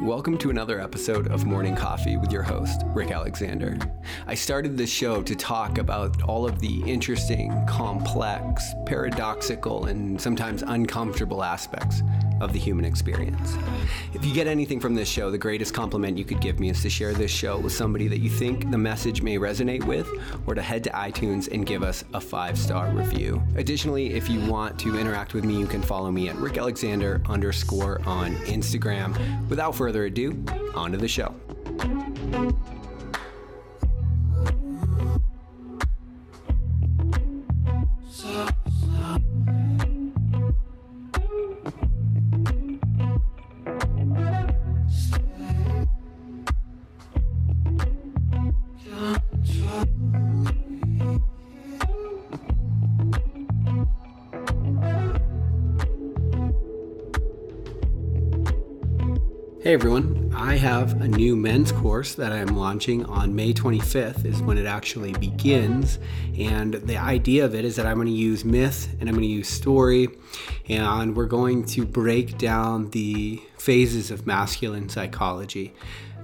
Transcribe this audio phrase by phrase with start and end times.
[0.00, 3.78] Welcome to another episode of Morning Coffee with your host, Rick Alexander.
[4.26, 10.62] I started this show to talk about all of the interesting, complex, paradoxical, and sometimes
[10.62, 12.02] uncomfortable aspects
[12.40, 13.56] of the human experience.
[14.14, 16.82] If you get anything from this show, the greatest compliment you could give me is
[16.82, 20.08] to share this show with somebody that you think the message may resonate with,
[20.46, 23.42] or to head to iTunes and give us a five star review.
[23.56, 27.22] Additionally, if you want to interact with me, you can follow me at Rick Alexander
[27.28, 29.16] underscore on Instagram.
[29.48, 30.44] Without further ado,
[30.74, 31.34] on to the show.
[59.66, 64.40] Hey everyone, I have a new men's course that I'm launching on May 25th, is
[64.40, 65.98] when it actually begins.
[66.38, 69.26] And the idea of it is that I'm going to use myth and I'm going
[69.26, 70.06] to use story,
[70.68, 75.74] and we're going to break down the phases of masculine psychology.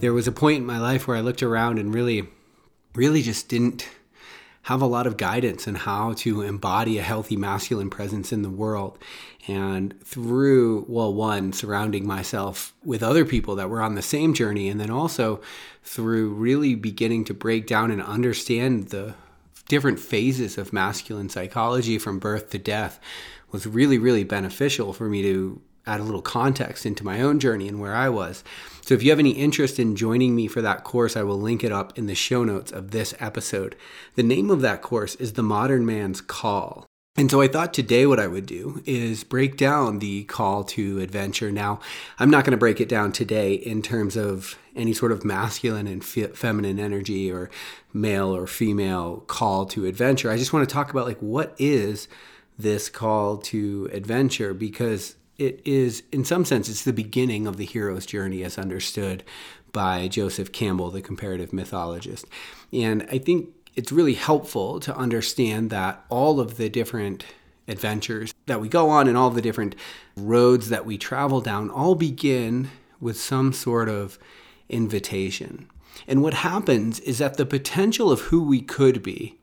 [0.00, 2.28] There was a point in my life where I looked around and really,
[2.94, 3.88] really just didn't
[4.62, 8.50] have a lot of guidance on how to embody a healthy masculine presence in the
[8.50, 8.98] world.
[9.48, 14.68] And through, well, one, surrounding myself with other people that were on the same journey,
[14.68, 15.40] and then also
[15.82, 19.14] through really beginning to break down and understand the
[19.68, 23.00] different phases of masculine psychology from birth to death
[23.50, 27.68] was really, really beneficial for me to add a little context into my own journey
[27.68, 28.44] and where I was.
[28.82, 31.62] So if you have any interest in joining me for that course, I will link
[31.62, 33.76] it up in the show notes of this episode.
[34.14, 36.86] The name of that course is The Modern Man's Call.
[37.16, 41.00] And so I thought today what I would do is break down the call to
[41.00, 41.50] adventure.
[41.50, 41.80] Now,
[42.18, 45.86] I'm not going to break it down today in terms of any sort of masculine
[45.86, 47.50] and feminine energy or
[47.92, 50.30] male or female call to adventure.
[50.30, 52.06] I just want to talk about like what is
[52.56, 57.64] this call to adventure because it is, in some sense, it's the beginning of the
[57.64, 59.24] hero's journey as understood
[59.72, 62.26] by Joseph Campbell, the comparative mythologist.
[62.72, 67.24] And I think it's really helpful to understand that all of the different
[67.66, 69.74] adventures that we go on and all the different
[70.16, 72.68] roads that we travel down all begin
[73.00, 74.18] with some sort of
[74.68, 75.68] invitation.
[76.06, 79.38] And what happens is that the potential of who we could be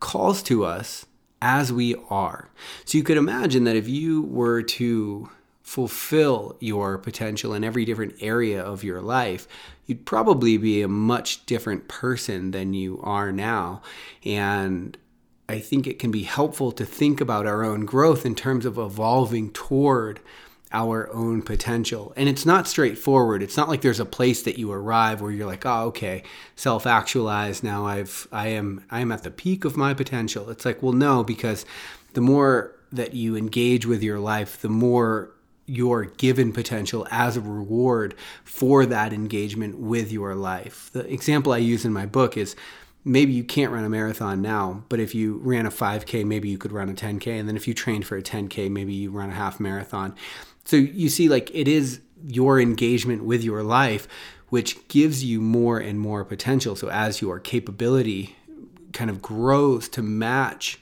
[0.00, 1.06] calls to us
[1.42, 2.48] as we are.
[2.84, 5.28] So you could imagine that if you were to
[5.62, 9.46] fulfill your potential in every different area of your life,
[9.86, 13.80] you'd probably be a much different person than you are now.
[14.24, 14.96] And
[15.48, 18.78] I think it can be helpful to think about our own growth in terms of
[18.78, 20.20] evolving toward
[20.72, 22.12] our own potential.
[22.16, 23.42] And it's not straightforward.
[23.42, 26.22] It's not like there's a place that you arrive where you're like, "Oh, okay,
[26.56, 27.62] self-actualized.
[27.62, 30.94] Now I've I am I am at the peak of my potential." It's like, "Well,
[30.94, 31.66] no, because
[32.14, 35.30] the more that you engage with your life, the more
[35.72, 40.90] your given potential as a reward for that engagement with your life.
[40.92, 42.54] The example I use in my book is
[43.04, 46.58] maybe you can't run a marathon now, but if you ran a 5K, maybe you
[46.58, 47.38] could run a 10K.
[47.40, 50.14] And then if you trained for a 10K, maybe you run a half marathon.
[50.64, 54.06] So you see, like, it is your engagement with your life
[54.52, 56.76] which gives you more and more potential.
[56.76, 58.36] So as your capability
[58.92, 60.78] kind of grows to match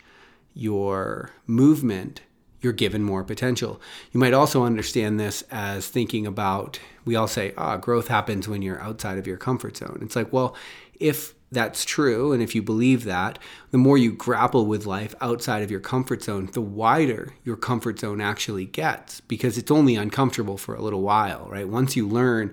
[0.55, 2.21] your movement,
[2.60, 3.81] you're given more potential.
[4.12, 8.62] You might also understand this as thinking about we all say, ah, growth happens when
[8.62, 10.00] you're outside of your comfort zone.
[10.03, 10.54] It's like, well,
[10.98, 13.38] if that's true, and if you believe that,
[13.71, 17.98] the more you grapple with life outside of your comfort zone, the wider your comfort
[17.98, 21.69] zone actually gets because it's only uncomfortable for a little while, right?
[21.69, 22.53] Once you learn,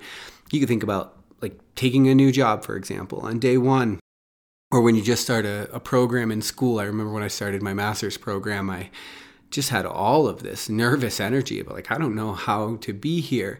[0.51, 3.19] you can think about like taking a new job, for example.
[3.19, 3.99] On day one,
[4.71, 7.61] or when you just start a, a program in school, I remember when I started
[7.61, 8.89] my master's program, I
[9.49, 13.21] just had all of this nervous energy about like I don't know how to be
[13.21, 13.59] here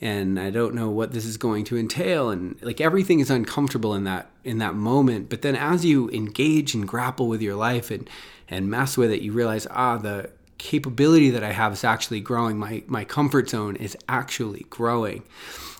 [0.00, 3.94] and I don't know what this is going to entail and like everything is uncomfortable
[3.94, 5.28] in that in that moment.
[5.28, 8.08] But then as you engage and grapple with your life and
[8.48, 12.58] and mess with it you realize ah the capability that I have is actually growing.
[12.58, 15.22] My my comfort zone is actually growing.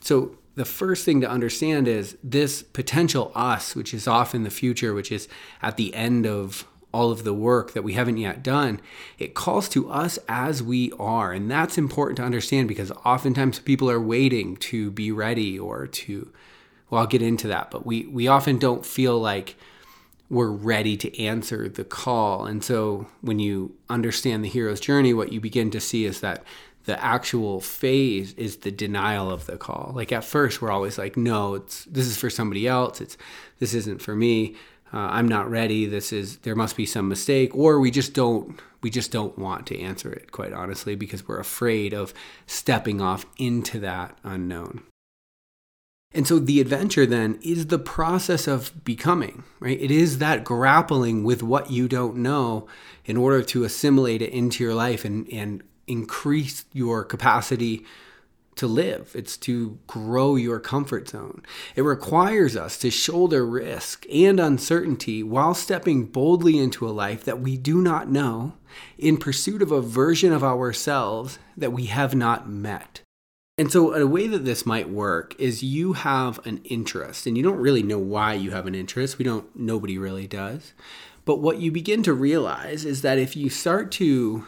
[0.01, 4.51] So the first thing to understand is this potential us which is off in the
[4.51, 5.29] future which is
[5.63, 8.81] at the end of all of the work that we haven't yet done.
[9.19, 11.33] It calls to us as we are.
[11.33, 16.33] And that's important to understand because oftentimes people are waiting to be ready or to,
[16.89, 19.57] well, I'll get into that, but we, we often don't feel like
[20.29, 22.47] we're ready to answer the call.
[22.47, 26.45] And so when you understand the hero's journey, what you begin to see is that
[26.85, 29.93] the actual phase is the denial of the call.
[29.95, 33.01] Like at first, we're always like, no, it's this is for somebody else.
[33.01, 33.17] It's
[33.59, 34.57] this isn't for me.
[34.93, 35.87] Uh, I'm not ready.
[35.87, 39.67] This is there must be some mistake, or we just don't we just don't want
[39.69, 42.15] to answer it, quite honestly, because we're afraid of
[42.47, 44.83] stepping off into that unknown.
[46.13, 49.81] And so the adventure then is the process of becoming, right?
[49.81, 52.67] It is that grappling with what you don't know
[53.05, 57.85] in order to assimilate it into your life and, and increase your capacity
[58.57, 59.13] to live.
[59.15, 61.43] It's to grow your comfort zone.
[61.77, 67.41] It requires us to shoulder risk and uncertainty while stepping boldly into a life that
[67.41, 68.55] we do not know
[68.99, 73.03] in pursuit of a version of ourselves that we have not met.
[73.59, 77.43] And so, a way that this might work is you have an interest, and you
[77.43, 79.19] don't really know why you have an interest.
[79.19, 80.73] We don't, nobody really does.
[81.27, 84.47] But what you begin to realize is that if you start to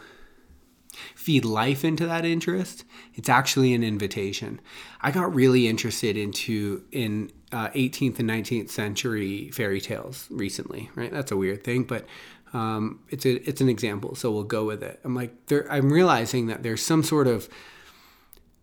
[1.23, 2.83] feed life into that interest,
[3.13, 4.59] it's actually an invitation.
[4.99, 11.11] I got really interested into in uh, 18th and 19th century fairy tales recently, right?
[11.11, 12.05] That's a weird thing, but
[12.51, 14.99] um, it's a it's an example, so we'll go with it.
[15.05, 17.47] I'm like, there, I'm realizing that there's some sort of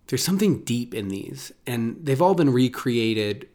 [0.08, 3.48] there's something deep in these, and they've all been recreated.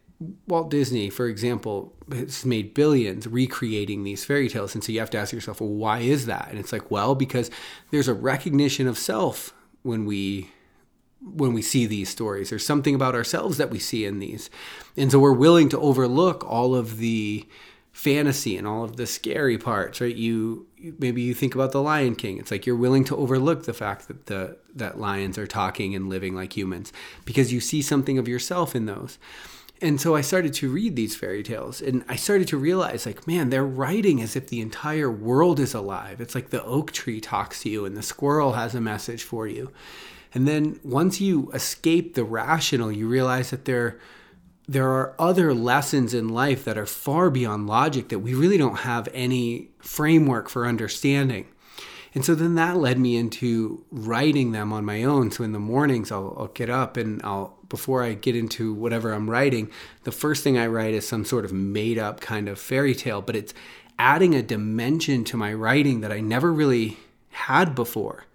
[0.47, 4.73] Walt Disney, for example, has made billions recreating these fairy tales.
[4.73, 6.47] And so you have to ask yourself, well, why is that?
[6.49, 7.51] And it's like, well, because
[7.91, 9.53] there's a recognition of self
[9.83, 10.51] when we
[11.21, 12.49] when we see these stories.
[12.51, 14.49] There's something about ourselves that we see in these.
[14.95, 17.47] And so we're willing to overlook all of the
[17.91, 20.15] fantasy and all of the scary parts, right?
[20.15, 20.67] You
[20.99, 22.37] maybe you think about the Lion King.
[22.37, 26.09] It's like you're willing to overlook the fact that the that lions are talking and
[26.09, 29.17] living like humans because you see something of yourself in those.
[29.81, 33.27] And so I started to read these fairy tales and I started to realize like,
[33.27, 36.21] man, they're writing as if the entire world is alive.
[36.21, 39.47] It's like the oak tree talks to you and the squirrel has a message for
[39.47, 39.71] you.
[40.33, 43.99] And then once you escape the rational, you realize that they're
[44.67, 48.79] there are other lessons in life that are far beyond logic that we really don't
[48.79, 51.45] have any framework for understanding.
[52.15, 55.31] And so then that led me into writing them on my own.
[55.31, 59.13] So in the mornings, I'll, I'll, get up and I'll, before I get into whatever
[59.13, 59.69] I'm writing,
[60.03, 63.21] the first thing I write is some sort of made up kind of fairy tale,
[63.21, 63.53] but it's
[63.97, 66.97] adding a dimension to my writing that I never really
[67.29, 68.25] had before.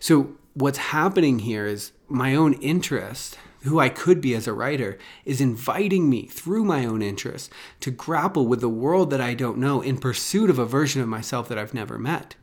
[0.00, 4.98] So what's happening here is my own interest who I could be as a writer,
[5.24, 9.58] is inviting me through my own interest to grapple with the world that I don't
[9.58, 12.34] know in pursuit of a version of myself that I've never met.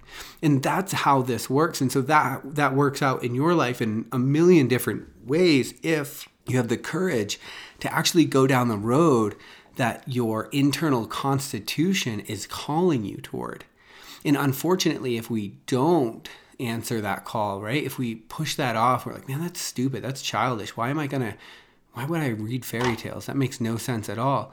[0.41, 1.81] And that's how this works.
[1.81, 6.27] And so that that works out in your life in a million different ways if
[6.47, 7.39] you have the courage
[7.79, 9.35] to actually go down the road
[9.75, 13.63] that your internal constitution is calling you toward.
[14.25, 16.27] And unfortunately, if we don't
[16.59, 17.81] answer that call, right?
[17.81, 20.03] If we push that off, we're like, man, that's stupid.
[20.03, 20.75] That's childish.
[20.75, 21.37] Why am I going to,
[21.93, 23.27] why would I read fairy tales?
[23.27, 24.51] That makes no sense at all.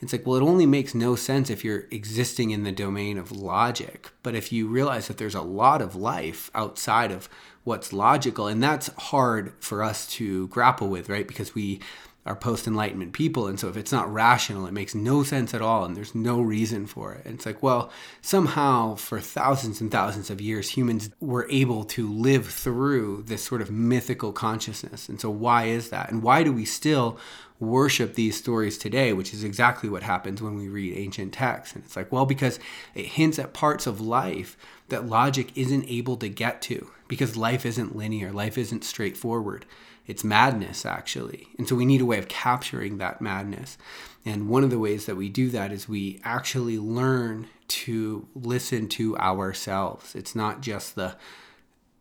[0.00, 3.32] It's like, well, it only makes no sense if you're existing in the domain of
[3.32, 4.10] logic.
[4.22, 7.28] But if you realize that there's a lot of life outside of
[7.62, 11.26] what's logical, and that's hard for us to grapple with, right?
[11.26, 11.80] Because we
[12.26, 13.46] are post enlightenment people.
[13.46, 16.40] And so if it's not rational, it makes no sense at all and there's no
[16.40, 17.24] reason for it.
[17.24, 17.90] And it's like, well,
[18.22, 23.60] somehow for thousands and thousands of years, humans were able to live through this sort
[23.60, 25.08] of mythical consciousness.
[25.08, 26.10] And so why is that?
[26.10, 27.18] And why do we still
[27.60, 31.74] worship these stories today, which is exactly what happens when we read ancient texts?
[31.74, 32.58] And it's like, well, because
[32.94, 34.56] it hints at parts of life
[34.88, 39.66] that logic isn't able to get to because life isn't linear, life isn't straightforward
[40.06, 41.48] it's madness actually.
[41.58, 43.78] And so we need a way of capturing that madness.
[44.24, 48.88] And one of the ways that we do that is we actually learn to listen
[48.88, 50.14] to ourselves.
[50.14, 51.16] It's not just the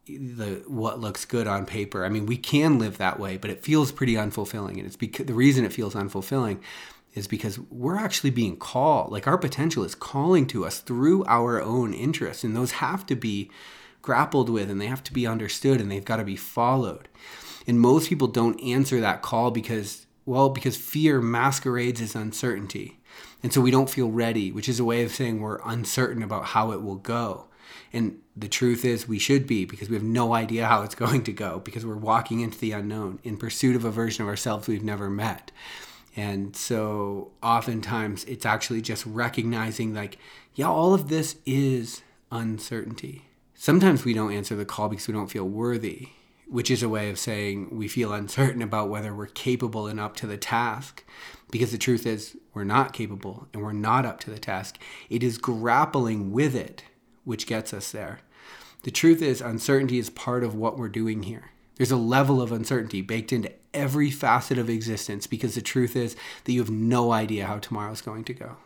[0.05, 2.03] the what looks good on paper.
[2.03, 4.77] I mean we can live that way but it feels pretty unfulfilling.
[4.77, 6.60] And it's because the reason it feels unfulfilling
[7.13, 11.62] is because we're actually being called like our potential is calling to us through our
[11.62, 12.43] own interests.
[12.43, 13.50] And those have to be
[14.01, 17.07] grappled with and they have to be understood and they've got to be followed
[17.67, 23.00] and most people don't answer that call because, well, because fear masquerades as uncertainty.
[23.41, 26.46] And so we don't feel ready, which is a way of saying we're uncertain about
[26.46, 27.46] how it will go.
[27.91, 31.24] And the truth is, we should be because we have no idea how it's going
[31.24, 34.67] to go because we're walking into the unknown in pursuit of a version of ourselves
[34.67, 35.51] we've never met.
[36.15, 40.17] And so oftentimes it's actually just recognizing, like,
[40.53, 42.01] yeah, all of this is
[42.32, 43.25] uncertainty.
[43.55, 46.10] Sometimes we don't answer the call because we don't feel worthy
[46.47, 50.15] which is a way of saying we feel uncertain about whether we're capable and up
[50.17, 51.03] to the task.
[51.51, 54.79] Because the truth is, we're not capable and we're not up to the task.
[55.09, 56.83] It is grappling with it
[57.23, 58.19] which gets us there.
[58.83, 61.51] The truth is, uncertainty is part of what we're doing here.
[61.75, 66.15] There's a level of uncertainty baked into every facet of existence because the truth is
[66.43, 68.57] that you have no idea how tomorrow's going to go.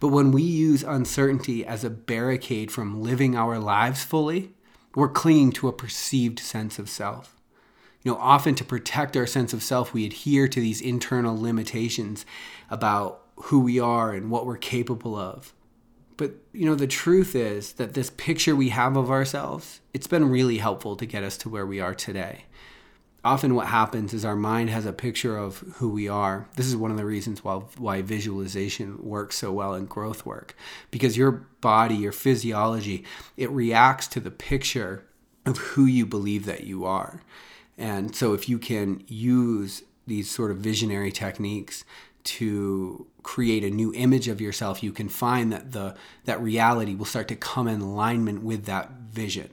[0.00, 4.52] But when we use uncertainty as a barricade from living our lives fully,
[4.94, 7.36] we're clinging to a perceived sense of self.
[8.02, 12.26] You know, often to protect our sense of self, we adhere to these internal limitations
[12.68, 15.52] about who we are and what we're capable of.
[16.16, 20.30] But, you know, the truth is that this picture we have of ourselves, it's been
[20.30, 22.44] really helpful to get us to where we are today.
[23.24, 26.48] Often what happens is our mind has a picture of who we are.
[26.56, 30.56] This is one of the reasons why, why visualization works so well in growth work.
[30.90, 33.04] Because your body, your physiology,
[33.36, 35.06] it reacts to the picture
[35.46, 37.22] of who you believe that you are.
[37.78, 41.84] And so if you can use these sort of visionary techniques
[42.24, 47.04] to create a new image of yourself, you can find that the that reality will
[47.04, 49.50] start to come in alignment with that vision.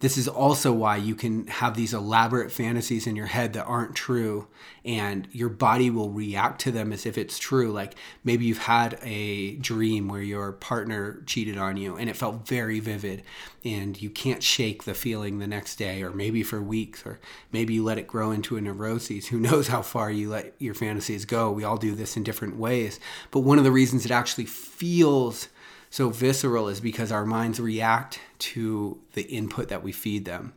[0.00, 3.96] This is also why you can have these elaborate fantasies in your head that aren't
[3.96, 4.46] true,
[4.84, 7.72] and your body will react to them as if it's true.
[7.72, 12.46] Like maybe you've had a dream where your partner cheated on you and it felt
[12.46, 13.24] very vivid,
[13.64, 17.18] and you can't shake the feeling the next day, or maybe for weeks, or
[17.50, 19.26] maybe you let it grow into a neuroses.
[19.28, 21.50] Who knows how far you let your fantasies go?
[21.50, 23.00] We all do this in different ways.
[23.32, 25.48] But one of the reasons it actually feels
[25.90, 30.52] so visceral is because our minds react to the input that we feed them.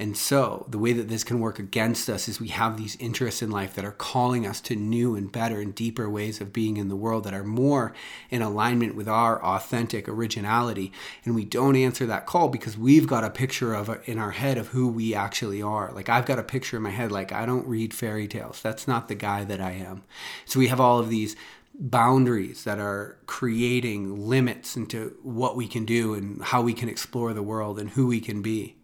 [0.00, 3.42] And so, the way that this can work against us is we have these interests
[3.42, 6.78] in life that are calling us to new and better and deeper ways of being
[6.78, 7.92] in the world that are more
[8.30, 10.90] in alignment with our authentic originality.
[11.26, 14.56] And we don't answer that call because we've got a picture of in our head
[14.56, 15.92] of who we actually are.
[15.92, 18.62] Like, I've got a picture in my head, like, I don't read fairy tales.
[18.62, 20.02] That's not the guy that I am.
[20.46, 21.36] So, we have all of these
[21.80, 27.32] boundaries that are creating limits into what we can do and how we can explore
[27.32, 28.76] the world and who we can be.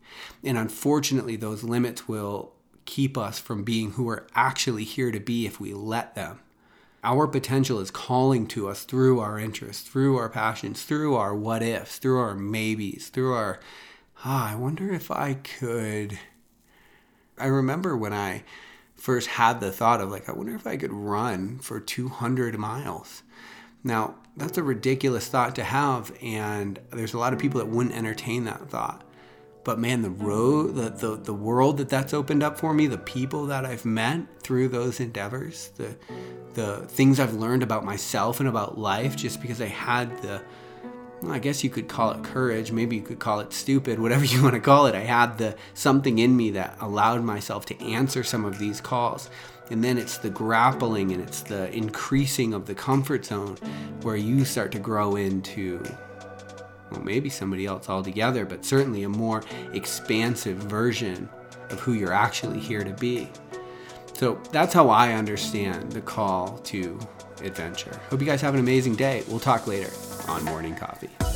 [0.43, 2.55] And unfortunately, those limits will
[2.87, 6.41] keep us from being who we're actually here to be if we let them.
[7.05, 11.63] Our potential is calling to us through our interests, through our passions, through our what
[11.63, 13.61] ifs, through our maybes, through our,
[14.25, 16.19] ah, I wonder if I could.
[17.39, 18.43] I remember when I
[18.97, 23.23] first had the thought of like, I wonder if I could run for 200 miles.
[23.85, 27.95] Now, that's a ridiculous thought to have, and there's a lot of people that wouldn't
[27.95, 29.03] entertain that thought.
[29.65, 32.99] But man, the road, the, the, the world that that's opened up for me, the
[32.99, 35.97] people that I've met through those endeavors, the,
[36.55, 40.43] the things I've learned about myself and about life just because I had the
[41.25, 42.73] I guess you could call it courage.
[42.73, 44.95] Maybe you could call it stupid, whatever you want to call it.
[44.95, 49.31] I had the something in me that allowed myself to answer some of these calls.
[49.71, 53.57] And then it's the grappling and it's the increasing of the comfort zone
[54.03, 55.83] where you start to grow into
[56.93, 59.43] well, maybe somebody else altogether, but certainly a more
[59.73, 61.29] expansive version
[61.71, 63.29] of who you're actually here to be.
[64.13, 66.99] So that's how I understand the call to
[67.43, 68.01] adventure.
[68.09, 69.25] Hope you guys have an amazing day.
[69.27, 69.91] We'll talk later
[70.29, 71.36] on Morning Coffee.